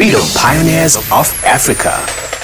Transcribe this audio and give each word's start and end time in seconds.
Freedom 0.00 0.22
Pioneers 0.34 0.96
of 0.96 1.28
Africa. 1.44 2.39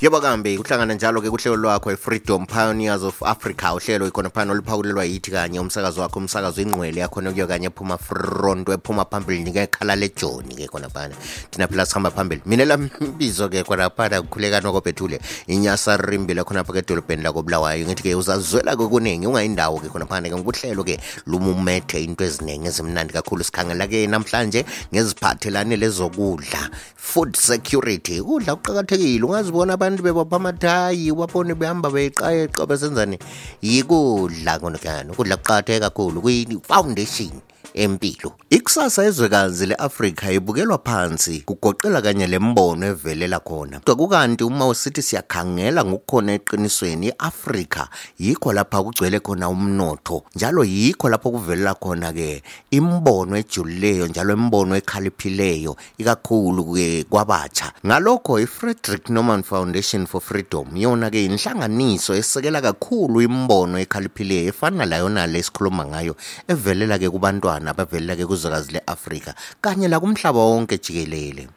Yebo 0.00 0.20
kambi 0.20 0.58
kuhlangana 0.58 0.94
njalo 0.94 1.20
ke 1.20 1.30
kuhlelo 1.30 1.56
lwakho 1.56 1.90
i-freedom 1.92 2.46
pioneers 2.46 3.02
of 3.02 3.22
africa. 3.22 3.74
Uhlelo 3.74 4.06
ikhona 4.06 4.30
phana 4.30 4.52
oluphakulelwa 4.52 5.04
yithi 5.04 5.30
kanye 5.30 5.60
umsakazo 5.60 6.00
wakho 6.00 6.18
umsakazo 6.18 6.62
ingqwele 6.62 7.00
yakhona 7.00 7.32
kuyo 7.32 7.46
kanye 7.46 7.66
ephuma 7.66 7.98
front 7.98 8.68
ephuma 8.68 9.04
phambili 9.04 9.44
nike 9.44 9.66
khala 9.66 9.96
lejoni 9.96 10.54
ke 10.54 10.68
khona 10.68 10.88
phana. 10.88 11.14
Thina 11.50 11.66
phela 11.66 11.86
sihamba 11.86 12.10
phambili. 12.10 12.42
Mina 12.46 12.64
lambizo 12.64 13.48
ke 13.48 13.64
khona 13.64 13.90
phana 13.90 14.22
kukhuleka 14.22 14.60
nokobethule 14.60 15.20
inyasa 15.48 15.96
rimbile 15.96 16.44
khona 16.44 16.64
phaka 16.64 16.78
edolobheni 16.78 17.22
lakobulawayo. 17.22 17.86
Ngithi 17.86 18.02
ke 18.02 18.14
uzazwela 18.14 18.76
ke 18.76 18.86
kuningi 18.86 19.26
ungayindawo 19.26 19.80
ke 19.80 19.88
khona 19.88 20.06
phana 20.06 20.28
ke 20.28 20.36
ngokuhlelo-ke 20.36 21.00
lumumethe 21.26 22.04
into 22.04 22.24
eziningi 22.24 22.68
ezimnandi 22.68 23.12
kakhulu 23.12 23.42
sikhangela 23.42 23.88
ke 23.88 24.06
namhlanje 24.06 24.64
ngeziphathelane 24.94 25.76
lezokudla. 25.76 26.70
Food 26.94 27.34
security 27.36 28.20
ukudla 28.20 28.54
kuqakathekile 28.54 29.24
ungazibona 29.24 29.76
abantu 29.88 30.04
bebopha 30.04 30.36
amathayi 30.36 31.08
ubabone 31.08 31.56
behamba 31.56 31.88
beyiqayeqa 31.88 32.68
besenzani? 32.68 33.16
Yikudla 33.64 34.60
konokana 34.60 35.12
ukudla 35.12 35.40
kuqakatheke 35.40 35.80
kakhulu. 35.80 36.20
Kuyi-foundation 36.20 37.32
empilo. 37.74 38.32
Ikusasa 38.50 39.04
ezwekazi 39.04 39.66
le-afrika 39.66 40.32
ibukelwa 40.32 40.78
phansi 40.78 41.40
kugoqela 41.40 42.02
kanye 42.02 42.26
lembono 42.26 42.86
evelela 42.86 43.40
khona. 43.40 43.80
Kodwa 43.80 43.96
kukanti 43.96 44.44
uma 44.44 44.66
usithi 44.66 45.02
siyakhangela 45.02 45.84
ngokukhona 45.84 46.32
eqinisweni 46.32 47.08
i-afrika 47.08 47.88
yikho 48.18 48.52
lapha 48.52 48.82
kugcwele 48.82 49.20
khona 49.20 49.48
umnotho 49.48 50.22
njalo 50.36 50.64
yikho 50.64 51.08
lapho 51.08 51.30
kuvelela 51.30 51.74
khona-ke 51.74 52.42
imbono 52.70 53.36
ejulileyo 53.36 54.06
njalo 54.06 54.34
imbono 54.34 54.76
ekhaliphileyo 54.76 55.76
ikakhulu-ke 55.98 57.04
kwabatsha. 57.10 57.72
Ngalokho 57.86 58.40
i-frederick 58.40 59.10
norman 59.10 59.42
foundation 59.42 60.06
for 60.06 60.20
freedom 60.20 60.76
yona-ke 60.76 61.24
inhlanganiso 61.24 62.14
esekela 62.14 62.60
kakhulu 62.60 63.20
imbono 63.22 63.78
ekhaliphileyo 63.78 64.48
efana 64.48 64.84
layona 64.86 65.26
le 65.26 65.38
esikhuluma 65.38 65.84
ngayo 65.84 66.16
evelela-ke 66.48 67.10
kubantwana 67.10 67.67
abavelela-ke 67.70 68.26
kuzwekazi 68.26 68.72
le-afrika 68.72 69.34
kanye 69.60 69.88
lakumhlaba 69.88 70.38
wonke 70.38 70.78
jikelele. 70.78 71.48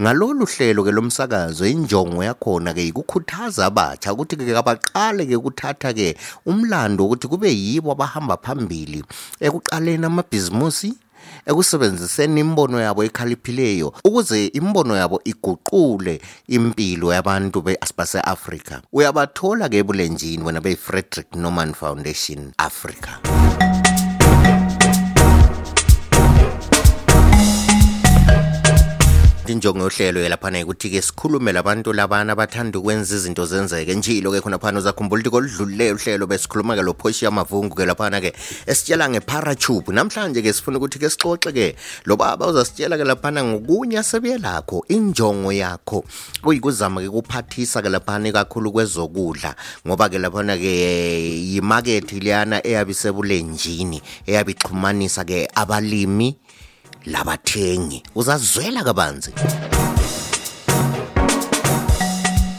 Ngalolu 0.00 0.46
hlelo 0.46 0.84
ke 0.84 0.90
lomsakazo 0.90 1.66
injongo 1.66 2.24
yakhona 2.24 2.74
ke 2.74 2.82
ikukhuthaza 2.88 3.66
abatsha 3.66 4.12
ukuthi 4.12 4.36
ke 4.36 4.56
abaqale 4.56 5.26
ke 5.26 5.36
ukuthatha 5.36 5.92
ke 5.94 6.16
umlando 6.46 7.06
ukuthi 7.06 7.28
kube 7.28 7.50
yibo 7.52 7.92
abahamba 7.92 8.36
phambili 8.36 9.04
ekuqaleni 9.40 10.06
amabhizimusi 10.06 10.90
ekusebenziseni 11.46 12.40
imbono 12.40 12.80
yabo 12.80 13.04
ekhaliphileyo 13.04 13.94
ukuze 14.04 14.46
imbono 14.58 14.96
yabo 14.96 15.20
iguqule 15.24 16.20
impilo 16.48 17.12
yabantu 17.14 17.62
base-afrika. 17.62 18.82
Uyabathola 18.92 19.68
ke 19.68 19.78
ebulenjini 19.78 20.42
wena 20.42 20.60
beyi-frederick 20.60 21.36
norman 21.36 21.74
foundation 21.74 22.52
africa 22.58 23.20
injongo 29.48 29.80
yohlelo 29.80 30.20
yelaphana 30.20 30.62
ukuthi-ke 30.62 31.02
sikhulume 31.02 31.52
labantu 31.52 31.92
labana 31.92 32.32
abathanda 32.32 32.78
ukwenza 32.78 33.16
izinto 33.16 33.46
zenzeke. 33.46 33.94
Njilo-ke 33.94 34.40
khonaphana 34.40 34.78
uzakhumbula 34.78 35.20
ukuthi 35.20 35.30
koludlulileyo 35.30 35.94
uhlelo 35.94 36.26
besikhuluma-ke 36.26 36.82
lo 36.82 36.94
phoshiya 36.94 37.30
mavungu-ke 37.30 37.84
laphana-ke 37.86 38.32
esitshela 38.66 39.10
ngeparatube 39.10 39.92
namhlanje-ke 39.92 40.52
sifuna 40.52 40.78
ukuthi-ke 40.78 41.10
sixoxe-ke 41.10 41.74
lo 42.04 42.16
baba 42.16 42.46
uzasitshela-ke 42.46 43.04
laphana 43.04 43.44
ngokunye 43.44 43.98
asebuye 43.98 44.38
lakho 44.38 44.84
injongo 44.88 45.52
yakho. 45.52 46.04
Kuyikuzama-ke 46.42 47.10
kuphathisa-ke 47.10 47.88
laphana 47.88 48.32
kakhulu 48.32 48.72
kwezokudla 48.72 49.56
ngoba-ke 49.86 50.18
laphana-ke 50.18 50.72
yimakethi 51.50 52.20
leyana 52.20 52.66
eyabe 52.66 52.92
isebulenjini 52.92 54.02
eyabe 54.26 54.52
ixhumanisa-ke 54.52 55.48
abalimi 55.54 56.36
labathengi. 57.06 58.02
Uzazwela 58.14 58.84
kabanzi. 58.84 59.32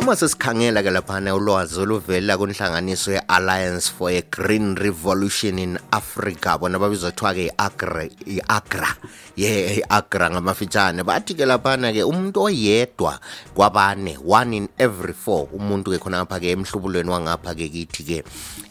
Uma 0.04 0.20
sesikhangela 0.20 0.84
ke 0.84 0.92
laphana 0.92 1.32
ulwazi 1.32 1.80
oluvela 1.80 2.36
kunhlanganiso 2.36 3.16
ye-alliance 3.16 3.88
for 3.88 4.12
a 4.12 4.22
green 4.22 4.76
revolution 4.76 5.58
in 5.58 5.80
africa 5.92 6.58
bona 6.60 6.76
babizwa 6.76 7.12
kuthiwa-ke 7.12 7.56
i-agra 8.28 8.92
ye 9.38 9.80
i-agra 9.80 10.30
ngamafitshane 10.30 11.08
bathi 11.08 11.40
ke 11.40 11.48
laphana 11.48 11.94
ke 11.94 12.04
umuntu 12.04 12.44
oyedwa 12.44 13.16
kwabane 13.56 14.20
one 14.28 14.54
in 14.58 14.68
every 14.78 15.14
four 15.14 15.48
umuntu 15.56 15.96
ke 15.96 16.04
khonapha 16.04 16.36
ke 16.36 16.52
emhlubulweni 16.52 17.10
wangapha 17.10 17.56
ke 17.56 17.72
kithi 17.72 18.04
ke 18.04 18.20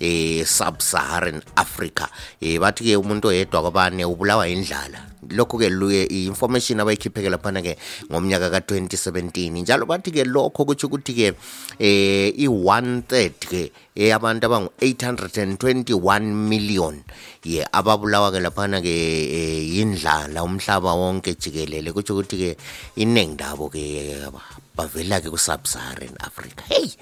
eh 0.04 0.44
sub-saharan 0.44 1.40
africa. 1.56 2.12
Eh 2.44 2.60
bathi 2.60 2.92
ke 2.92 2.96
umuntu 3.00 3.32
oyedwa 3.32 3.64
kwabane 3.64 4.04
ubulawa 4.04 4.44
indlala 4.52 5.11
lokhu-ke 5.30 5.70
i-information 6.10 6.82
abayikhiphe-ke 6.82 7.30
laphana-ke 7.30 7.78
ngomnyaka 8.10 8.50
ka-2017 8.50 9.62
njalo 9.62 9.86
bathi-ke 9.86 10.26
lokho 10.26 10.66
kutsho 10.66 10.90
ukuthi-ke 10.90 11.38
eh 11.78 12.34
i-one 12.34 13.06
third-ke 13.06 13.70
eyabantu 13.94 14.44
eh, 14.44 14.48
abangu-821 14.48 16.22
million 16.24 16.96
ye 17.44 17.60
ababulawa-ke 17.60 18.40
laphana-ke 18.40 18.96
eh, 19.28 19.62
yindlala 19.76 20.40
umhlaba 20.42 20.96
wonke 20.96 21.36
jikelele. 21.36 21.92
Kutsho 21.92 22.16
ukuthi-ke 22.16 22.56
iningi 22.96 23.36
labo-ke 23.36 23.82
eh, 24.16 24.28
bavela-ke 24.76 25.28
ku-subsaharan 25.28 26.16
africa. 26.24 26.64
Heyi 26.72 26.96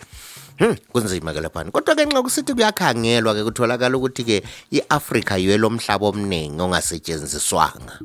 Hmm, 0.60 0.76
kunzima 0.93 1.32
ke 1.32 1.41
laphana. 1.41 1.72
Kodwa 1.72 1.97
ke 1.97 2.04
nxa 2.04 2.21
kusithi 2.21 2.53
kuyakhangelwa 2.53 3.32
ke 3.32 3.48
kutholakala 3.48 3.97
ukuthi 3.97 4.22
ke 4.28 4.37
i-Afrika 4.76 5.41
yiyo 5.41 5.56
lomhlaba 5.56 6.12
omningi 6.12 6.60
ongasetshenziswanga. 6.60 7.97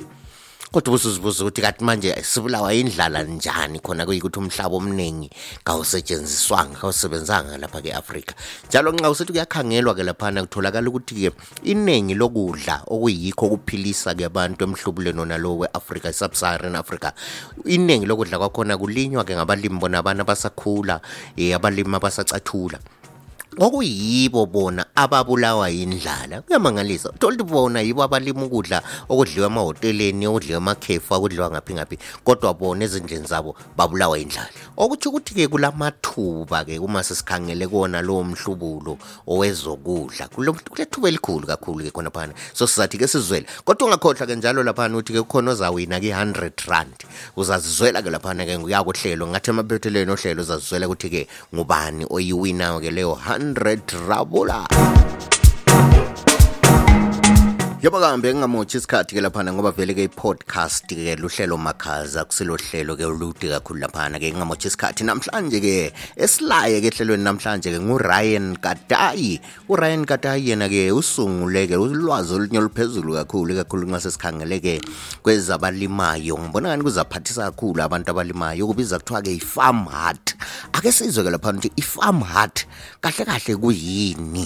Kodwa 0.75 0.91
ubusuzibuza 0.91 1.43
ukuthi 1.43 1.61
kathi 1.61 1.83
manje 1.87 2.11
sibulawa 2.23 2.73
indlala 2.73 3.23
njani 3.23 3.79
khona 3.79 4.05
kuyikuthi 4.05 4.39
umhlaba 4.39 4.75
omningi 4.75 5.31
kawusetshenziswanga 5.63 6.75
kawusebenzanga 6.83 7.57
lapha 7.57 7.79
ke-afrika 7.79 8.35
njalo 8.67 8.91
nxa 8.91 9.09
usithi 9.09 9.31
kuyakhangelwa 9.31 9.95
ke 9.95 10.03
laphana 10.03 10.43
kutholakala 10.43 10.89
ukuthi-ke 10.89 11.31
iningi 11.63 12.13
lokudla 12.19 12.83
okuyikho 12.91 13.47
kuphilisa-ke 13.55 14.27
abantu 14.27 14.67
emhlubulweni 14.67 15.19
onalowo 15.23 15.63
we-afrika 15.63 16.11
i-sub-saharan 16.11 16.75
africa 16.75 17.15
iningi 17.63 18.05
lokudla 18.05 18.35
kwakhona 18.35 18.75
kulinywa-ke 18.75 19.31
ngabalimi 19.31 19.79
bona 19.79 20.03
abantu 20.03 20.27
abasakhula 20.27 20.99
um 21.39 21.53
abalimi 21.55 21.95
abasacathula. 21.95 22.79
Okuyibo 23.57 24.45
bona 24.45 24.85
ababulawa 24.95 25.69
yindlala 25.69 26.41
kuyamangalisa 26.41 27.09
uthola 27.09 27.35
ukuthi 27.35 27.51
bona 27.51 27.81
yibo 27.81 28.03
abalima 28.03 28.45
ukudla 28.45 28.81
okudliwa 29.09 29.47
emahoteleni 29.47 30.27
okudliwa 30.27 30.57
emakhefu 30.57 31.15
akudliwa 31.15 31.51
ngaphi 31.51 31.73
ngaphi 31.73 31.97
kodwa 32.23 32.53
bona 32.53 32.85
ezindlini 32.85 33.27
zabo 33.27 33.55
babulawa 33.77 34.17
yindlala. 34.17 34.49
Okutsho 34.77 35.09
ukuthi-ke 35.09 35.47
kulamathuba-ke 35.47 36.79
uma 36.79 37.03
sesikhangele 37.03 37.67
kona 37.67 38.01
lowo 38.01 38.23
mhlubulo 38.23 38.97
owezokudla. 39.27 40.27
Kulethuba 40.27 41.07
elikhulu 41.07 41.47
kakhulu-ke 41.47 41.91
khona 41.91 42.11
phana 42.11 42.33
so 42.53 42.67
sizathi-ke 42.67 43.07
sizwele 43.07 43.45
kodwa 43.63 43.87
ungakhohlwa-ke 43.87 44.35
njalo 44.35 44.63
laphana 44.63 44.97
ukuthi-ke 44.97 45.21
kukhona 45.21 45.51
ozawina-ke 45.51 46.07
i-hundred 46.07 46.53
rand 46.67 47.05
uzazizwela-ke 47.37 48.09
laphana-ke 48.09 48.57
kuyakuhlelo 48.57 49.27
ngathi 49.27 49.49
emaphethelweni 49.49 50.11
ohlelo 50.11 50.41
uzazizwela 50.41 50.87
ukuthi-ke 50.87 51.27
ngubani 51.53 52.05
oyiwinayo-ke 52.09 52.91
leyo 52.91 53.15
100 53.37 54.07
rabula 54.07 54.63
yobakambe 57.85 58.33
ngingamotshi 58.33 58.77
isikhathi-ke 58.77 59.21
laphana 59.21 59.53
ngoba 59.53 59.69
vele-ke 59.71 60.09
i-podcast-ke 60.09 61.21
luhlelo 61.21 61.53
makhaza 61.53 62.25
kusilohlelo-ke 62.25 63.05
olude 63.05 63.45
kakhulu 63.45 63.79
laphana-ke. 63.85 64.33
Ngingamotshi 64.33 64.73
isikhathi 64.73 65.05
namhlanje-ke 65.05 65.93
esilaye-ke 66.17 66.89
ehlelweni 66.89 67.21
namhlanje-ke 67.21 67.77
nguryan 67.77 68.57
katayi. 68.57 69.37
Uryan 69.69 70.01
katayi 70.09 70.49
yena-ke 70.49 70.89
usungule-ke 70.97 71.77
ulwazi 71.77 72.33
olunye 72.33 72.57
oluphezulu 72.57 73.21
kakhulu 73.21 73.53
kakhulu 73.61 73.85
nxa 73.85 74.01
sesikhangeleke 74.09 74.81
kwezabalimayo 75.21 76.41
ngibona 76.41 76.73
ngani 76.73 76.83
kuzaphathisa 76.89 77.53
kakhulu 77.53 77.85
abantu 77.85 78.09
abalimayo 78.09 78.65
ukubiza 78.65 78.97
kuthiwa-ke 78.97 79.29
i-farm 79.37 79.85
heart. 79.93 80.33
Ake 80.75 80.91
sizwe 80.91 81.23
ke 81.23 81.31
laphana 81.33 81.59
ukuthi 81.59 81.71
i-Farm 81.81 82.21
Hut 82.31 82.65
kahle 83.01 83.25
kahle 83.31 83.53
kuyini 83.65 84.45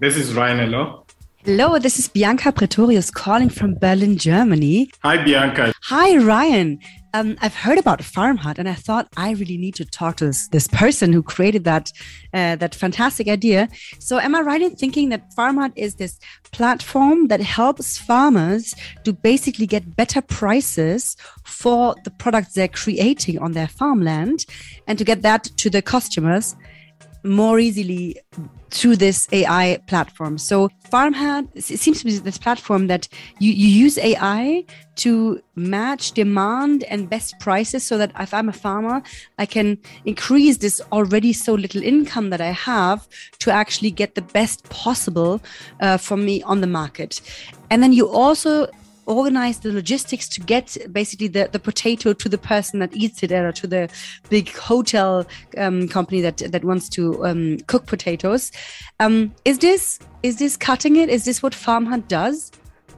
This 0.00 0.16
is 0.16 0.34
Ryan. 0.34 0.58
Hello. 0.58 1.04
Hello, 1.44 1.78
this 1.78 1.98
is 1.98 2.08
Bianca 2.08 2.52
Pretorius 2.52 3.10
calling 3.10 3.48
from 3.48 3.74
Berlin, 3.74 4.18
Germany. 4.18 4.90
Hi, 5.02 5.16
Bianca. 5.24 5.72
Hi, 5.84 6.16
Ryan. 6.18 6.78
Um, 7.14 7.36
I've 7.40 7.54
heard 7.54 7.78
about 7.78 8.02
Farm 8.02 8.36
Hut, 8.36 8.58
and 8.58 8.68
I 8.68 8.74
thought 8.74 9.08
I 9.16 9.32
really 9.32 9.56
need 9.56 9.74
to 9.76 9.84
talk 9.84 10.16
to 10.16 10.26
this, 10.26 10.48
this 10.48 10.68
person 10.68 11.12
who 11.12 11.22
created 11.22 11.64
that 11.64 11.92
uh, 12.32 12.56
that 12.56 12.74
fantastic 12.74 13.28
idea. 13.28 13.68
So, 13.98 14.18
am 14.18 14.34
I 14.34 14.40
right 14.40 14.62
in 14.62 14.76
thinking 14.76 15.08
that 15.08 15.32
Farm 15.34 15.56
Hut 15.56 15.72
is 15.76 15.96
this 15.96 16.18
platform 16.52 17.28
that 17.28 17.40
helps 17.40 17.98
farmers 17.98 18.74
to 19.04 19.12
basically 19.12 19.66
get 19.66 19.96
better 19.96 20.22
prices 20.22 21.16
for 21.44 21.94
the 22.04 22.10
products 22.10 22.54
they're 22.54 22.68
creating 22.68 23.38
on 23.38 23.52
their 23.52 23.68
farmland, 23.68 24.46
and 24.86 24.98
to 24.98 25.04
get 25.04 25.22
that 25.22 25.44
to 25.44 25.70
the 25.70 25.82
customers 25.82 26.54
more 27.22 27.58
easily 27.58 28.20
through 28.70 28.96
this 28.96 29.28
AI 29.32 29.78
platform. 29.86 30.38
So 30.38 30.70
Farm 30.90 31.12
Hut 31.12 31.46
it 31.54 31.62
seems 31.62 31.98
to 32.00 32.04
be 32.04 32.18
this 32.18 32.38
platform 32.38 32.86
that 32.86 33.08
you, 33.38 33.52
you 33.52 33.68
use 33.68 33.98
AI 33.98 34.64
to 34.96 35.42
match 35.56 36.12
demand 36.12 36.84
and 36.84 37.10
best 37.10 37.38
prices 37.40 37.82
so 37.84 37.98
that 37.98 38.12
if 38.20 38.32
I'm 38.32 38.48
a 38.48 38.52
farmer, 38.52 39.02
I 39.38 39.46
can 39.46 39.78
increase 40.04 40.58
this 40.58 40.80
already 40.92 41.32
so 41.32 41.54
little 41.54 41.82
income 41.82 42.30
that 42.30 42.40
I 42.40 42.50
have 42.50 43.08
to 43.40 43.50
actually 43.50 43.90
get 43.90 44.14
the 44.14 44.22
best 44.22 44.68
possible 44.68 45.42
uh, 45.80 45.96
for 45.96 46.16
me 46.16 46.42
on 46.42 46.60
the 46.60 46.66
market. 46.66 47.20
And 47.70 47.82
then 47.82 47.92
you 47.92 48.08
also 48.08 48.68
organize 49.06 49.60
the 49.60 49.72
logistics 49.72 50.28
to 50.28 50.40
get 50.40 50.76
basically 50.92 51.28
the, 51.28 51.48
the 51.50 51.58
potato 51.58 52.12
to 52.12 52.28
the 52.28 52.38
person 52.38 52.80
that 52.80 52.94
eats 52.94 53.22
it 53.22 53.32
or 53.32 53.52
to 53.52 53.66
the 53.66 53.88
big 54.28 54.50
hotel 54.54 55.26
um, 55.56 55.88
company 55.88 56.20
that 56.20 56.38
that 56.38 56.64
wants 56.64 56.88
to 56.90 57.24
um, 57.24 57.58
cook 57.66 57.86
potatoes. 57.86 58.52
Um, 58.98 59.34
is 59.44 59.58
this 59.58 59.98
is 60.22 60.38
this 60.38 60.56
cutting 60.56 60.96
it? 60.96 61.08
Is 61.08 61.24
this 61.24 61.42
what 61.42 61.54
Farm 61.54 61.86
Hut 61.86 62.08
does? 62.08 62.52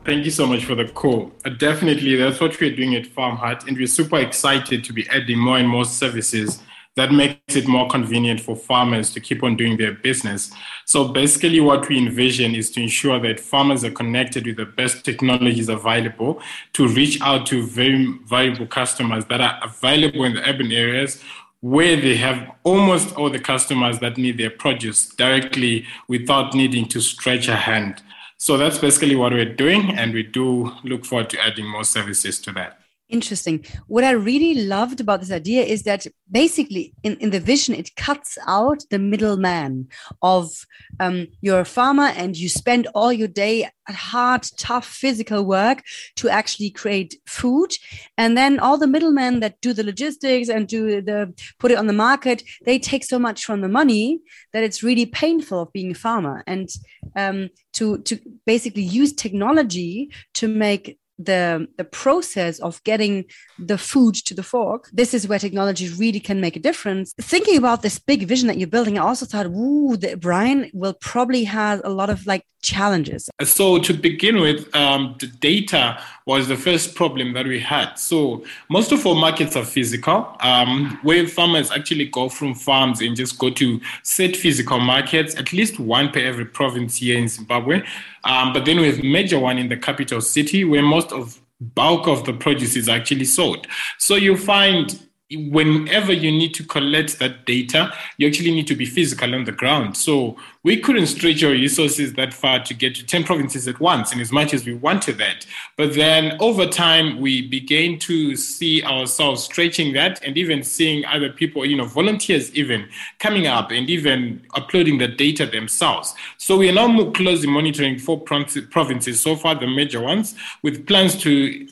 Thank 0.04 0.24
you 0.24 0.32
so 0.32 0.46
much 0.46 0.64
for 0.64 0.74
the 0.74 0.88
call. 0.88 1.30
Uh, 1.44 1.50
definitely, 1.50 2.16
that's 2.16 2.40
what 2.40 2.60
we're 2.60 2.74
doing 2.74 2.96
at 2.96 3.06
Farm 3.06 3.36
Hut, 3.36 3.68
and 3.68 3.76
we're 3.76 3.86
super 3.86 4.18
excited 4.18 4.82
to 4.84 4.92
be 4.92 5.08
adding 5.10 5.38
more 5.38 5.58
and 5.58 5.68
more 5.68 5.84
services 5.84 6.60
that 6.96 7.10
makes 7.10 7.56
it 7.56 7.66
more 7.66 7.88
convenient 7.88 8.40
for 8.40 8.54
farmers 8.54 9.12
to 9.14 9.20
keep 9.20 9.42
on 9.42 9.56
doing 9.56 9.78
their 9.78 9.92
business. 9.92 10.52
So 10.84 11.08
basically, 11.08 11.60
what 11.60 11.88
we 11.88 11.98
envision 11.98 12.54
is 12.54 12.70
to 12.72 12.82
ensure 12.82 13.18
that 13.20 13.40
farmers 13.40 13.82
are 13.84 13.90
connected 13.90 14.46
with 14.46 14.56
the 14.56 14.66
best 14.66 15.04
technologies 15.04 15.68
available 15.68 16.42
to 16.74 16.88
reach 16.88 17.20
out 17.22 17.46
to 17.46 17.66
very 17.66 18.18
valuable 18.26 18.66
customers 18.66 19.24
that 19.26 19.40
are 19.40 19.58
available 19.62 20.24
in 20.24 20.34
the 20.34 20.48
urban 20.48 20.70
areas 20.70 21.22
where 21.60 21.94
they 21.94 22.16
have 22.16 22.50
almost 22.64 23.14
all 23.16 23.30
the 23.30 23.38
customers 23.38 24.00
that 24.00 24.18
need 24.18 24.36
their 24.36 24.50
produce 24.50 25.06
directly 25.06 25.86
without 26.08 26.54
needing 26.54 26.86
to 26.86 27.00
stretch 27.00 27.46
a 27.46 27.54
hand. 27.54 28.02
So 28.36 28.56
that's 28.56 28.78
basically 28.78 29.14
what 29.14 29.32
we're 29.32 29.54
doing, 29.54 29.96
and 29.96 30.12
we 30.12 30.24
do 30.24 30.72
look 30.82 31.06
forward 31.06 31.30
to 31.30 31.40
adding 31.40 31.66
more 31.66 31.84
services 31.84 32.40
to 32.40 32.52
that. 32.54 32.81
Interesting. 33.12 33.62
What 33.88 34.04
I 34.04 34.12
really 34.12 34.64
loved 34.64 34.98
about 34.98 35.20
this 35.20 35.30
idea 35.30 35.64
is 35.64 35.82
that 35.82 36.06
basically 36.30 36.94
in, 37.02 37.16
in 37.16 37.28
the 37.28 37.40
vision, 37.40 37.74
it 37.74 37.94
cuts 37.94 38.38
out 38.46 38.84
the 38.88 38.98
middleman 38.98 39.88
of 40.22 40.50
um, 40.98 41.26
you're 41.42 41.60
a 41.60 41.66
farmer 41.66 42.06
and 42.16 42.38
you 42.38 42.48
spend 42.48 42.88
all 42.94 43.12
your 43.12 43.28
day 43.28 43.68
at 43.86 43.94
hard, 43.94 44.46
tough 44.56 44.86
physical 44.86 45.44
work 45.44 45.82
to 46.16 46.30
actually 46.30 46.70
create 46.70 47.16
food. 47.26 47.74
And 48.16 48.34
then 48.34 48.58
all 48.58 48.78
the 48.78 48.86
middlemen 48.86 49.40
that 49.40 49.60
do 49.60 49.74
the 49.74 49.84
logistics 49.84 50.48
and 50.48 50.66
do 50.66 51.02
the 51.02 51.34
put 51.58 51.70
it 51.70 51.76
on 51.76 51.88
the 51.88 51.92
market, 51.92 52.42
they 52.64 52.78
take 52.78 53.04
so 53.04 53.18
much 53.18 53.44
from 53.44 53.60
the 53.60 53.68
money 53.68 54.20
that 54.54 54.64
it's 54.64 54.82
really 54.82 55.04
painful 55.04 55.60
of 55.60 55.72
being 55.74 55.90
a 55.90 55.94
farmer. 55.94 56.42
And 56.46 56.70
um, 57.14 57.50
to 57.74 57.98
to 57.98 58.18
basically 58.46 58.84
use 58.84 59.12
technology 59.12 60.10
to 60.34 60.48
make 60.48 60.98
the 61.18 61.66
the 61.76 61.84
process 61.84 62.58
of 62.60 62.82
getting 62.84 63.24
the 63.58 63.78
food 63.78 64.14
to 64.14 64.34
the 64.34 64.42
fork. 64.42 64.88
This 64.92 65.14
is 65.14 65.28
where 65.28 65.38
technology 65.38 65.88
really 65.88 66.20
can 66.20 66.40
make 66.40 66.56
a 66.56 66.60
difference. 66.60 67.14
Thinking 67.20 67.56
about 67.56 67.82
this 67.82 67.98
big 67.98 68.26
vision 68.26 68.48
that 68.48 68.58
you're 68.58 68.68
building 68.68 68.98
i 68.98 69.02
also 69.02 69.26
thought 69.26 69.46
ooh 69.46 69.96
that 69.98 70.24
Ryan 70.24 70.70
will 70.72 70.94
probably 70.94 71.44
have 71.44 71.80
a 71.84 71.90
lot 71.90 72.10
of 72.10 72.26
like 72.26 72.44
challenges. 72.62 73.28
So 73.42 73.78
to 73.80 73.92
begin 73.92 74.40
with 74.40 74.74
um, 74.74 75.16
the 75.18 75.26
data 75.26 76.00
was 76.26 76.48
the 76.48 76.56
first 76.56 76.94
problem 76.94 77.32
that 77.34 77.46
we 77.46 77.60
had. 77.60 77.94
So 77.94 78.44
most 78.68 78.92
of 78.92 79.04
our 79.06 79.14
markets 79.14 79.56
are 79.56 79.64
physical. 79.64 80.36
Um, 80.40 80.98
where 81.02 81.26
farmers 81.26 81.70
actually 81.70 82.06
go 82.06 82.28
from 82.28 82.54
farms 82.54 83.00
and 83.00 83.16
just 83.16 83.38
go 83.38 83.50
to 83.50 83.80
set 84.02 84.36
physical 84.36 84.78
markets 84.80 85.34
at 85.36 85.52
least 85.52 85.78
one 85.80 86.10
per 86.10 86.20
every 86.20 86.46
province 86.46 86.96
here 86.96 87.18
in 87.18 87.28
zimbabwe. 87.28 87.82
Um, 88.24 88.52
but 88.52 88.64
then 88.64 88.78
we 88.78 88.86
have 88.86 89.02
major 89.02 89.38
one 89.38 89.58
in 89.58 89.68
the 89.68 89.76
capital 89.76 90.20
city 90.20 90.64
where 90.64 90.82
most 90.82 91.12
of 91.12 91.40
bulk 91.60 92.06
of 92.08 92.24
the 92.24 92.32
produce 92.32 92.76
is 92.76 92.88
actually 92.88 93.24
sold. 93.24 93.66
So 93.98 94.16
you 94.16 94.36
find 94.36 95.00
whenever 95.36 96.12
you 96.12 96.30
need 96.30 96.54
to 96.54 96.64
collect 96.64 97.18
that 97.18 97.44
data, 97.46 97.92
you 98.18 98.26
actually 98.26 98.52
need 98.52 98.66
to 98.66 98.74
be 98.74 98.86
physical 98.86 99.34
on 99.34 99.44
the 99.44 99.52
ground. 99.52 99.96
So 99.96 100.36
we 100.62 100.78
couldn't 100.78 101.06
stretch 101.06 101.42
our 101.42 101.50
resources 101.50 102.14
that 102.14 102.32
far 102.32 102.62
to 102.64 102.74
get 102.74 102.94
to 102.96 103.04
10 103.04 103.24
provinces 103.24 103.66
at 103.66 103.80
once, 103.80 104.12
in 104.12 104.20
as 104.20 104.30
much 104.30 104.54
as 104.54 104.64
we 104.64 104.74
wanted 104.74 105.18
that. 105.18 105.46
But 105.76 105.94
then 105.94 106.36
over 106.40 106.66
time, 106.66 107.20
we 107.20 107.46
began 107.48 107.98
to 108.00 108.36
see 108.36 108.82
ourselves 108.84 109.42
stretching 109.44 109.92
that 109.94 110.22
and 110.24 110.38
even 110.38 110.62
seeing 110.62 111.04
other 111.06 111.30
people, 111.30 111.66
you 111.66 111.76
know, 111.76 111.86
volunteers 111.86 112.54
even 112.54 112.88
coming 113.18 113.46
up 113.46 113.70
and 113.70 113.90
even 113.90 114.46
uploading 114.54 114.98
the 114.98 115.08
data 115.08 115.46
themselves. 115.46 116.14
So 116.38 116.56
we 116.56 116.68
are 116.68 116.74
now 116.74 116.88
more 116.88 117.10
closely 117.12 117.48
monitoring 117.48 117.98
four 117.98 118.20
provinces 118.20 119.20
so 119.20 119.36
far, 119.36 119.54
the 119.54 119.66
major 119.66 120.00
ones, 120.00 120.34
with 120.62 120.86
plans 120.86 121.16
to 121.22 121.68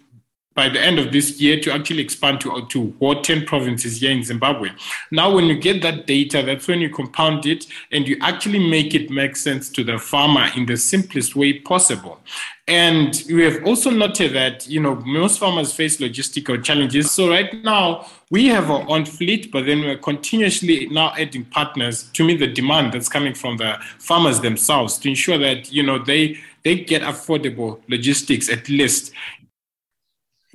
by 0.55 0.69
the 0.69 0.81
end 0.81 0.99
of 0.99 1.13
this 1.13 1.41
year 1.41 1.61
to 1.61 1.73
actually 1.73 2.03
expand 2.03 2.41
to, 2.41 2.67
to 2.69 2.87
what 2.99 3.23
10 3.23 3.47
provinces 3.47 4.01
here 4.01 4.11
in 4.11 4.25
Zimbabwe. 4.25 4.71
Now, 5.13 5.33
when 5.33 5.45
you 5.45 5.57
get 5.57 5.81
that 5.83 6.07
data, 6.07 6.43
that's 6.45 6.67
when 6.67 6.81
you 6.81 6.91
compound 6.91 7.47
it 7.47 7.67
and 7.93 8.07
you 8.09 8.17
actually 8.21 8.59
make 8.69 8.93
it 8.95 9.11
make 9.11 9.37
sense 9.37 9.71
to 9.71 9.85
the 9.85 9.99
farmer 9.99 10.49
in 10.57 10.67
the 10.67 10.77
simplest 10.77 11.37
way 11.37 11.61
possible. 11.61 12.21
And 12.67 13.23
we 13.29 13.45
have 13.45 13.65
also 13.65 13.91
noted 13.91 14.33
that, 14.35 14.69
you 14.69 14.81
know, 14.81 14.97
most 14.97 15.39
farmers 15.39 15.73
face 15.73 15.99
logistical 15.99 16.63
challenges. 16.63 17.11
So 17.11 17.29
right 17.29 17.53
now, 17.65 18.07
we 18.31 18.47
have 18.49 18.71
our 18.71 18.89
own 18.89 19.07
fleet, 19.07 19.51
but 19.51 19.67
then 19.67 19.81
we're 19.81 19.99
continuously 19.99 20.87
now 20.87 21.13
adding 21.17 21.45
partners 21.45 22.11
to 22.13 22.25
meet 22.25 22.39
the 22.39 22.47
demand 22.47 22.93
that's 22.93 23.09
coming 23.09 23.35
from 23.35 23.57
the 23.57 23.77
farmers 23.99 24.41
themselves 24.41 24.99
to 24.99 25.09
ensure 25.09 25.39
that, 25.39 25.73
you 25.73 25.83
know, 25.83 25.99
they 25.99 26.39
they 26.63 26.77
get 26.77 27.01
affordable 27.01 27.81
logistics 27.89 28.51
at 28.51 28.69
least 28.69 29.13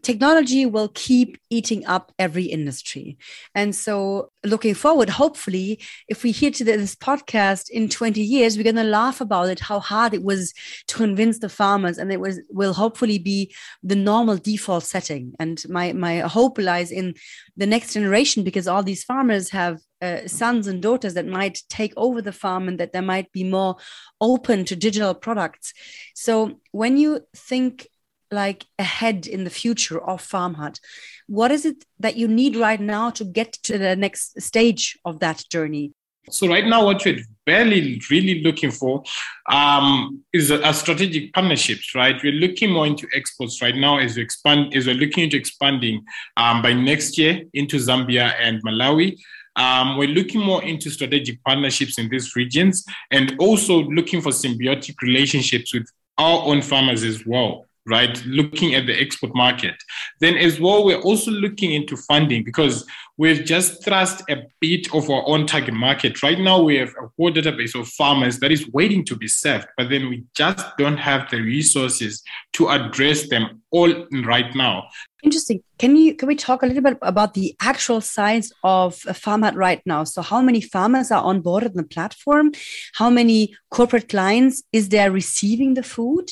technology 0.05 0.67
will 0.67 0.89
keep 0.89 1.39
eating 1.49 1.83
up 1.87 2.11
every 2.19 2.43
industry. 2.43 3.17
And 3.55 3.75
so, 3.75 4.29
looking 4.45 4.75
forward, 4.75 5.09
hopefully, 5.09 5.79
if 6.07 6.23
we 6.23 6.31
hear 6.31 6.51
to 6.51 6.63
this 6.63 6.95
podcast 6.95 7.71
in 7.71 7.89
20 7.89 8.21
years, 8.21 8.55
we're 8.55 8.63
going 8.63 8.75
to 8.75 8.83
laugh 8.83 9.19
about 9.19 9.49
it, 9.49 9.59
how 9.59 9.79
hard 9.79 10.13
it 10.13 10.23
was 10.23 10.53
to 10.87 10.95
convince 10.95 11.39
the 11.39 11.49
farmers, 11.49 11.97
and 11.97 12.11
it 12.11 12.19
was 12.19 12.39
will 12.49 12.73
hopefully 12.73 13.17
be 13.17 13.53
the 13.81 13.95
normal 13.95 14.37
default 14.37 14.83
setting. 14.83 15.33
And 15.39 15.61
my 15.67 15.91
my 15.93 16.19
hope 16.19 16.59
lies 16.59 16.91
in 16.91 17.15
the 17.57 17.65
next 17.65 17.93
generation 17.93 18.43
because 18.43 18.67
all 18.67 18.83
these 18.83 19.03
farmers 19.03 19.49
have 19.49 19.79
uh, 20.01 20.27
sons 20.27 20.67
and 20.67 20.83
daughters 20.83 21.15
that 21.15 21.25
might 21.25 21.63
take 21.69 21.93
over 21.97 22.21
the 22.21 22.31
farm 22.31 22.67
and 22.67 22.79
that 22.79 22.93
they 22.93 23.01
might 23.01 23.31
be 23.31 23.43
more 23.43 23.77
open 24.21 24.65
to 24.65 24.75
digital 24.75 25.15
products. 25.15 25.73
So 26.13 26.59
when 26.71 26.97
you 26.97 27.21
think 27.35 27.87
like 28.31 28.65
ahead 28.79 29.27
in 29.27 29.43
the 29.43 29.49
future 29.49 30.01
of 30.01 30.21
Farm 30.21 30.55
Hut? 30.55 30.79
What 31.27 31.51
is 31.51 31.65
it 31.65 31.85
that 31.99 32.17
you 32.17 32.27
need 32.27 32.55
right 32.55 32.79
now 32.79 33.09
to 33.11 33.23
get 33.23 33.53
to 33.63 33.77
the 33.77 33.95
next 33.95 34.39
stage 34.41 34.97
of 35.05 35.19
that 35.19 35.43
journey? 35.49 35.93
So 36.29 36.47
right 36.47 36.65
now, 36.65 36.85
what 36.85 37.05
we're 37.05 37.19
barely 37.45 38.01
really 38.09 38.41
looking 38.41 38.71
for 38.71 39.03
um, 39.49 40.23
is 40.33 40.49
a, 40.49 40.59
a, 40.61 40.73
strategic 40.73 41.33
partnerships. 41.33 41.93
Right, 41.93 42.21
we're 42.23 42.33
looking 42.33 42.71
more 42.71 42.87
into 42.87 43.07
exports 43.13 43.61
right 43.61 43.75
now 43.75 43.99
as 43.99 44.15
we 44.15 44.23
expand. 44.23 44.75
As 44.75 44.87
we're 44.87 44.95
looking 44.95 45.25
into 45.25 45.37
expanding 45.37 46.03
um, 46.37 46.61
by 46.61 46.73
next 46.73 47.17
year 47.17 47.43
into 47.53 47.77
Zambia 47.77 48.33
and 48.39 48.63
Malawi. 48.63 49.17
Um, 49.55 49.97
we're 49.97 50.09
looking 50.09 50.41
more 50.41 50.61
into 50.63 50.89
strategic 50.89 51.41
partnerships 51.43 51.97
in 51.97 52.09
these 52.09 52.35
regions, 52.35 52.83
and 53.11 53.35
also 53.39 53.83
looking 53.83 54.19
for 54.19 54.31
symbiotic 54.31 54.95
relationships 55.01 55.73
with 55.73 55.87
our 56.17 56.43
own 56.43 56.61
farmers 56.61 57.03
as 57.03 57.25
well 57.25 57.65
right? 57.87 58.23
Looking 58.25 58.73
at 58.75 58.85
the 58.87 58.99
export 58.99 59.35
market. 59.35 59.75
Then, 60.19 60.35
as 60.35 60.59
well, 60.59 60.83
we're 60.83 61.01
also 61.01 61.31
looking 61.31 61.71
into 61.71 61.95
funding 61.95 62.43
because 62.43 62.85
we've 63.17 63.45
just 63.45 63.83
thrust 63.83 64.23
a 64.29 64.43
bit 64.59 64.93
of 64.93 65.09
our 65.09 65.23
own 65.27 65.45
target 65.45 65.73
market. 65.73 66.21
Right 66.23 66.39
now, 66.39 66.61
we 66.61 66.77
have 66.77 66.89
a 66.89 67.07
whole 67.17 67.31
database 67.31 67.79
of 67.79 67.87
farmers 67.89 68.39
that 68.39 68.51
is 68.51 68.69
waiting 68.71 69.05
to 69.05 69.15
be 69.15 69.27
served, 69.27 69.67
but 69.77 69.89
then 69.89 70.09
we 70.09 70.23
just 70.35 70.65
don't 70.77 70.97
have 70.97 71.29
the 71.29 71.39
resources 71.39 72.23
to 72.53 72.69
address 72.69 73.29
them 73.29 73.61
all 73.71 73.93
right 74.23 74.55
now. 74.55 74.87
Interesting. 75.23 75.61
Can 75.79 75.95
you 75.95 76.15
can 76.15 76.27
we 76.27 76.35
talk 76.35 76.61
a 76.61 76.67
little 76.67 76.83
bit 76.83 76.97
about 77.01 77.33
the 77.33 77.55
actual 77.59 77.99
size 77.99 78.51
of 78.63 79.01
a 79.07 79.13
Farm 79.13 79.41
Hut 79.41 79.55
right 79.55 79.81
now? 79.85 80.03
So, 80.03 80.21
how 80.21 80.41
many 80.41 80.61
farmers 80.61 81.11
are 81.11 81.23
on 81.23 81.41
board 81.41 81.63
on 81.63 81.73
the 81.73 81.83
platform? 81.83 82.51
How 82.93 83.09
many 83.09 83.55
corporate 83.71 84.07
clients 84.07 84.63
is 84.71 84.89
there 84.89 85.11
receiving 85.11 85.73
the 85.73 85.83
food? 85.83 86.31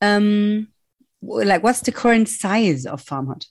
Um, 0.00 0.68
like 1.22 1.62
what's 1.62 1.80
the 1.80 1.92
current 1.92 2.28
size 2.28 2.86
of 2.86 3.02
Farm 3.02 3.28
Hut? 3.28 3.46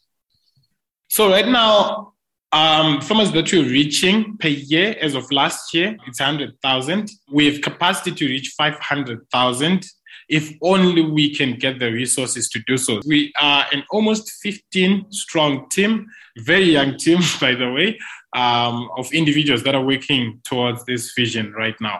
So 1.09 1.29
right 1.29 1.47
now, 1.47 2.13
um, 2.51 3.01
farmers 3.01 3.31
that 3.31 3.51
we're 3.51 3.63
reaching 3.63 4.37
per 4.37 4.47
year, 4.47 4.95
as 5.01 5.15
of 5.15 5.31
last 5.31 5.73
year, 5.73 5.95
it's 6.07 6.19
100,000. 6.19 7.11
We 7.31 7.51
have 7.51 7.61
capacity 7.61 8.11
to 8.11 8.25
reach 8.25 8.53
500,000 8.57 9.85
if 10.29 10.53
only 10.61 11.01
we 11.01 11.33
can 11.33 11.57
get 11.57 11.79
the 11.79 11.91
resources 11.91 12.47
to 12.49 12.59
do 12.67 12.77
so. 12.77 13.01
We 13.05 13.33
are 13.41 13.65
an 13.71 13.83
almost 13.89 14.31
15 14.43 15.11
strong 15.11 15.67
team, 15.69 16.07
very 16.37 16.71
young 16.71 16.97
team, 16.97 17.19
by 17.41 17.55
the 17.55 17.71
way, 17.71 17.99
um, 18.35 18.89
of 18.97 19.11
individuals 19.11 19.63
that 19.63 19.75
are 19.75 19.83
working 19.83 20.39
towards 20.45 20.85
this 20.85 21.13
vision 21.17 21.51
right 21.53 21.75
now. 21.81 21.99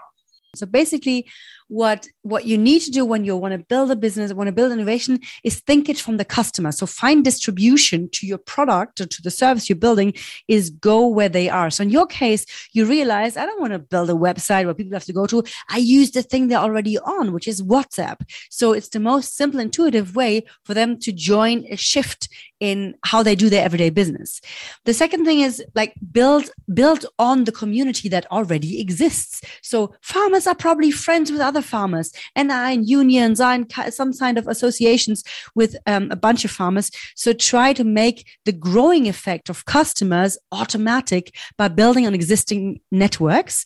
So 0.55 0.65
basically, 0.65 1.27
what 1.69 2.07
what 2.23 2.45
you 2.45 2.57
need 2.57 2.81
to 2.81 2.89
do 2.89 3.05
when 3.05 3.23
you 3.23 3.37
want 3.37 3.53
to 3.53 3.59
build 3.69 3.91
a 3.91 3.95
business 3.95 4.33
want 4.33 4.47
to 4.47 4.51
build 4.51 4.71
innovation 4.71 5.19
is 5.43 5.59
think 5.61 5.87
it 5.87 5.99
from 5.99 6.17
the 6.17 6.25
customer 6.25 6.71
so 6.71 6.85
find 6.85 7.23
distribution 7.23 8.09
to 8.09 8.25
your 8.25 8.39
product 8.39 8.99
or 8.99 9.05
to 9.05 9.21
the 9.21 9.29
service 9.29 9.69
you're 9.69 9.75
building 9.75 10.11
is 10.47 10.71
go 10.71 11.07
where 11.07 11.29
they 11.29 11.47
are 11.47 11.69
so 11.69 11.83
in 11.83 11.91
your 11.91 12.07
case 12.07 12.43
you 12.73 12.85
realize 12.85 13.37
i 13.37 13.45
don't 13.45 13.61
want 13.61 13.71
to 13.71 13.77
build 13.77 14.09
a 14.09 14.13
website 14.13 14.65
where 14.65 14.73
people 14.73 14.93
have 14.93 15.05
to 15.05 15.13
go 15.13 15.27
to 15.27 15.43
i 15.69 15.77
use 15.77 16.09
the 16.11 16.23
thing 16.23 16.47
they're 16.47 16.57
already 16.57 16.97
on 16.99 17.31
which 17.33 17.47
is 17.47 17.61
whatsapp 17.61 18.19
so 18.49 18.73
it's 18.73 18.89
the 18.89 18.99
most 18.99 19.37
simple 19.37 19.59
intuitive 19.59 20.15
way 20.15 20.43
for 20.63 20.73
them 20.73 20.97
to 20.97 21.11
join 21.11 21.63
a 21.69 21.75
shift 21.75 22.27
in 22.59 22.95
how 23.05 23.23
they 23.23 23.35
do 23.35 23.49
their 23.49 23.63
everyday 23.63 23.89
business. 23.89 24.41
The 24.85 24.93
second 24.93 25.25
thing 25.25 25.39
is 25.39 25.63
like 25.75 25.93
build 26.11 26.49
build 26.73 27.05
on 27.17 27.45
the 27.45 27.51
community 27.51 28.09
that 28.09 28.29
already 28.31 28.81
exists. 28.81 29.41
So 29.61 29.93
farmers 30.01 30.45
are 30.45 30.55
probably 30.55 30.91
friends 30.91 31.31
with 31.31 31.41
other 31.41 31.58
farmers 31.61 32.11
and 32.35 32.51
are 32.51 32.71
in 32.71 32.85
unions, 32.85 33.39
are 33.39 33.53
in 33.53 33.67
some 33.91 34.13
kind 34.13 34.37
of 34.37 34.47
associations 34.47 35.23
with 35.55 35.75
um, 35.85 36.09
a 36.11 36.15
bunch 36.15 36.45
of 36.45 36.51
farmers. 36.51 36.91
So 37.15 37.33
try 37.33 37.73
to 37.73 37.83
make 37.83 38.27
the 38.45 38.51
growing 38.51 39.07
effect 39.07 39.49
of 39.49 39.65
customers 39.65 40.37
automatic 40.51 41.35
by 41.57 41.67
building 41.67 42.05
on 42.05 42.13
existing 42.13 42.79
networks 42.91 43.65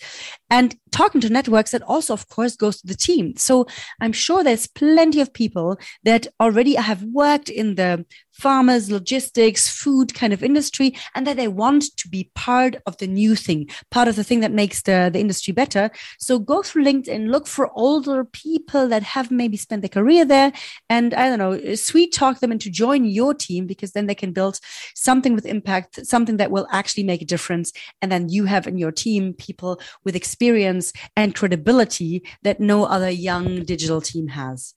and 0.50 0.76
talking 0.92 1.20
to 1.20 1.30
networks 1.30 1.72
that 1.72 1.82
also 1.84 2.14
of 2.14 2.30
course 2.30 2.56
goes 2.56 2.80
to 2.80 2.88
the 2.88 2.96
team 2.96 3.36
so 3.36 3.66
i'm 4.00 4.12
sure 4.14 4.44
there's 4.44 4.68
plenty 4.68 5.20
of 5.20 5.34
people 5.34 5.78
that 6.04 6.28
already 6.40 6.76
have 6.76 7.02
worked 7.04 7.50
in 7.50 7.76
the 7.76 8.06
farmers, 8.34 8.92
logistics, 8.92 9.70
food 9.70 10.13
kind 10.13 10.34
of 10.34 10.44
industry, 10.44 10.96
and 11.16 11.25
that 11.25 11.38
they 11.38 11.48
want 11.48 11.86
to 11.98 12.08
be 12.08 12.32
part 12.36 12.75
of 12.86 12.98
the 12.98 13.08
new 13.08 13.36
thing, 13.36 13.70
part 13.92 14.08
of 14.08 14.16
the 14.16 14.24
thing 14.24 14.42
that 14.42 14.52
makes 14.52 14.82
the, 14.82 15.10
the 15.12 15.20
industry 15.20 15.54
better. 15.54 15.90
So 16.20 16.40
go 16.40 16.62
through 16.62 16.86
LinkedIn, 16.86 17.30
look 17.30 17.48
for 17.48 17.72
older 17.74 18.25
people 18.25 18.88
that 18.88 19.04
have 19.04 19.32
maybe 19.32 19.58
spent 19.58 19.82
their 19.82 19.90
career 19.90 20.25
there, 20.25 20.52
and 20.90 21.13
I 21.13 21.30
don't 21.30 21.40
know, 21.40 21.75
sweet 21.75 22.13
talk 22.13 22.40
them 22.40 22.52
into 22.52 22.70
join 22.70 23.06
your 23.06 23.34
team 23.34 23.68
because 23.68 23.92
then 23.92 24.08
they 24.08 24.16
can 24.16 24.34
build 24.34 24.60
something 24.96 25.36
with 25.36 25.46
impact, 25.46 26.06
something 26.06 26.38
that 26.38 26.52
will 26.52 26.68
actually 26.72 27.04
make 27.04 27.22
a 27.22 27.25
difference. 27.25 27.72
And 28.02 28.12
then 28.12 28.30
you 28.30 28.46
have 28.46 28.68
in 28.68 28.78
your 28.78 28.92
team 28.92 29.34
people 29.34 29.80
with 30.04 30.16
experience 30.16 30.92
and 31.16 31.36
credibility 31.36 32.24
that 32.42 32.60
no 32.60 32.86
other 32.86 33.10
young 33.10 33.63
digital 33.63 34.02
team 34.02 34.28
has. 34.30 34.74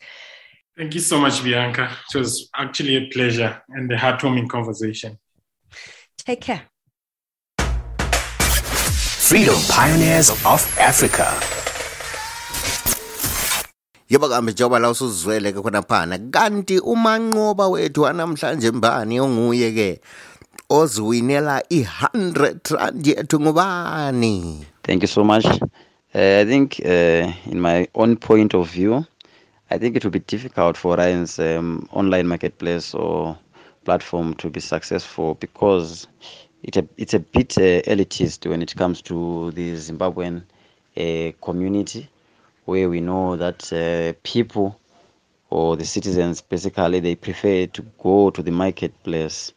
Thank 0.76 0.94
you 0.94 1.00
so 1.00 1.18
much, 1.18 1.42
Bianca. 1.42 1.88
It 2.14 2.18
was 2.18 2.50
actually 2.54 2.96
a 2.96 3.06
pleasure 3.08 3.62
and 3.70 3.90
a 3.90 3.96
heartwarming 3.96 4.48
conversation. 4.48 5.18
Take 6.18 6.42
care. 6.42 6.62
Freedom 9.28 9.56
Pioneers 9.68 10.30
of 10.30 10.60
Africa. 10.78 11.32
yebo 14.10 14.28
kambe 14.28 14.52
njengoba 14.52 14.78
la 14.78 14.90
usuzwele 14.90 15.52
ke 15.52 15.60
khona 15.62 15.82
phana 15.82 16.18
kanti 16.18 16.78
umanqoba 16.78 17.68
wethu 17.68 18.06
anamhlanje 18.06 18.70
mbani 18.70 19.20
onguye 19.20 19.72
ke 19.72 20.00
oziwinela 20.70 21.62
i-100 21.70 22.76
rand 22.76 23.06
yethu 23.06 23.40
ngubani 23.40 24.64
Thank 24.82 25.02
you 25.02 25.08
so 25.08 25.24
much. 25.24 25.44
Uh, 26.14 26.40
I 26.40 26.44
think, 26.44 26.80
uh, 26.84 27.32
in 27.50 27.60
my 27.60 27.88
own 27.94 28.16
point 28.16 28.54
of 28.54 28.70
view, 28.70 29.04
I 29.70 29.78
think 29.78 29.96
it 29.96 30.04
will 30.04 30.12
be 30.12 30.20
difficult 30.20 30.76
for 30.76 30.96
Ryan's 30.96 31.38
um, 31.40 31.88
online 31.92 32.28
marketplace 32.28 32.94
or 32.94 33.36
platform 33.84 34.34
to 34.34 34.48
be 34.50 34.60
successful 34.60 35.34
because 35.34 36.06
it 36.62 36.76
it's 36.96 37.14
a 37.14 37.18
bit 37.18 37.58
uh, 37.58 37.82
elitist 37.92 38.48
when 38.48 38.62
it 38.62 38.74
comes 38.76 39.02
to 39.02 39.50
the 39.52 39.72
Zimbabwean 39.74 40.42
uh, 40.96 41.32
community, 41.44 42.08
where 42.64 42.88
we 42.88 43.00
know 43.00 43.36
that 43.36 43.72
uh, 43.72 44.12
people 44.22 44.78
or 45.50 45.76
the 45.76 45.84
citizens 45.84 46.40
basically 46.40 47.00
they 47.00 47.14
prefer 47.16 47.66
to 47.66 47.82
go 48.02 48.30
to 48.30 48.42
the 48.42 48.50
marketplace 48.52 49.52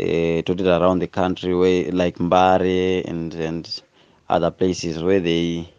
uh, 0.00 0.40
dotted 0.42 0.66
around 0.66 0.98
the 0.98 1.06
country, 1.08 1.54
where 1.54 1.90
like 1.92 2.16
Mbare 2.18 3.04
and 3.08 3.34
and 3.34 3.82
other 4.28 4.50
places 4.50 5.02
where 5.02 5.20
they 5.20 5.72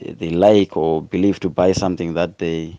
they 0.00 0.30
like 0.30 0.76
or 0.76 1.02
believe 1.02 1.40
to 1.40 1.50
buy 1.50 1.72
something 1.72 2.14
that 2.14 2.38
they 2.38 2.76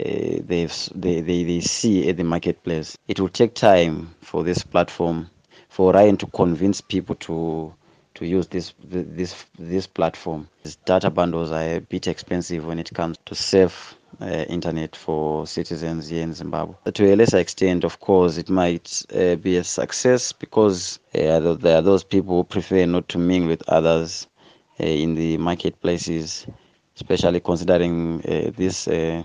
uh, 0.00 0.38
they, 0.44 0.68
they 0.94 1.20
they 1.20 1.60
see 1.60 2.08
at 2.08 2.16
the 2.16 2.24
marketplace. 2.24 2.96
It 3.08 3.18
will 3.20 3.28
take 3.28 3.54
time 3.54 4.14
for 4.20 4.44
this 4.44 4.62
platform, 4.62 5.30
for 5.68 5.92
Ryan 5.92 6.16
to 6.18 6.26
convince 6.26 6.80
people 6.80 7.16
to 7.16 7.74
to 8.14 8.26
use 8.26 8.46
this 8.48 8.74
this 8.82 9.44
this 9.58 9.86
platform. 9.86 10.48
These 10.64 10.76
data 10.76 11.10
bundles 11.10 11.50
are 11.50 11.76
a 11.76 11.80
bit 11.80 12.06
expensive 12.06 12.66
when 12.66 12.78
it 12.78 12.90
comes 12.94 13.16
to 13.26 13.34
safe 13.34 13.96
uh, 14.20 14.26
internet 14.48 14.96
for 14.96 15.46
citizens 15.46 16.08
here 16.08 16.22
in 16.22 16.34
Zimbabwe. 16.34 16.74
To 16.92 17.12
a 17.12 17.16
lesser 17.16 17.38
extent, 17.38 17.84
of 17.84 18.00
course, 18.00 18.36
it 18.38 18.48
might 18.50 19.02
uh, 19.14 19.36
be 19.36 19.56
a 19.56 19.64
success 19.64 20.32
because 20.32 20.98
uh, 21.14 21.54
there 21.54 21.78
are 21.78 21.82
those 21.82 22.04
people 22.04 22.36
who 22.36 22.44
prefer 22.44 22.86
not 22.86 23.08
to 23.10 23.18
mingle 23.18 23.48
with 23.48 23.68
others 23.68 24.26
in 24.78 25.14
the 25.14 25.36
marketplaces, 25.38 26.46
especially 26.96 27.40
considering 27.40 28.20
uh, 28.24 28.50
this 28.56 28.88
uh, 28.88 29.22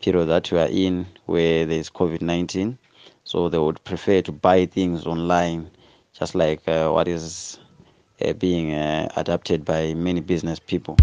period 0.00 0.26
that 0.26 0.50
we 0.50 0.58
are 0.58 0.68
in 0.68 1.06
where 1.26 1.66
there 1.66 1.78
is 1.78 1.90
COVID 1.90 2.22
19. 2.22 2.78
So 3.24 3.48
they 3.48 3.58
would 3.58 3.82
prefer 3.84 4.22
to 4.22 4.32
buy 4.32 4.66
things 4.66 5.06
online, 5.06 5.70
just 6.12 6.34
like 6.34 6.64
what 6.66 7.08
is 7.08 7.58
being 8.38 8.72
adapted 8.72 9.64
by 9.64 9.94
many 9.94 10.20
business 10.20 10.58
people. 10.60 10.96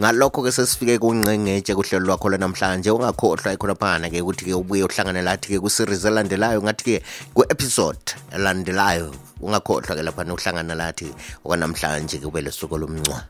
ngalokho-ke 0.00 0.48
sesifike 0.52 0.96
kungqengetshe 0.98 1.74
kuhlelo 1.76 2.06
lwakho 2.06 2.28
lwanamhlanje 2.32 2.90
ungakhohlwa 2.90 3.52
ikhonaphana-ke 3.52 4.22
ukuthi-ke 4.24 4.54
ubuye 4.56 4.84
uhlangane 4.84 5.20
lathi-ke 5.22 5.60
kwisirizi 5.60 6.08
elandelayo 6.08 6.62
ngathi-ke 6.62 7.02
kwi-episode 7.34 8.16
elandelayo. 8.32 9.12
Ungakhohlwa-ke 9.44 10.02
laphana 10.02 10.32
uhlangana 10.32 10.74
lathi 10.74 11.12
okwanamhlanje-ke 11.44 12.40
lesuku 12.40 12.78
lomncwa. 12.80 13.20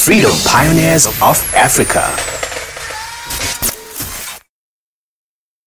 Freedom 0.00 0.36
pioneers 0.48 1.04
of 1.20 1.36
africa. 1.52 2.08